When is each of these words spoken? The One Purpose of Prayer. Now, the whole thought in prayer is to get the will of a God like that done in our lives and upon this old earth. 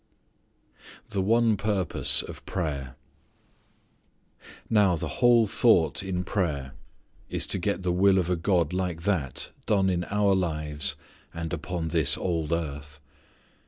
The 1.09 1.21
One 1.21 1.57
Purpose 1.57 2.23
of 2.23 2.43
Prayer. 2.47 2.95
Now, 4.67 4.95
the 4.95 5.19
whole 5.21 5.45
thought 5.45 6.01
in 6.01 6.23
prayer 6.23 6.71
is 7.29 7.45
to 7.45 7.59
get 7.59 7.83
the 7.83 7.91
will 7.93 8.17
of 8.17 8.27
a 8.27 8.35
God 8.35 8.73
like 8.73 9.03
that 9.03 9.51
done 9.67 9.91
in 9.91 10.05
our 10.05 10.33
lives 10.33 10.95
and 11.35 11.53
upon 11.53 11.89
this 11.89 12.17
old 12.17 12.51
earth. 12.51 12.99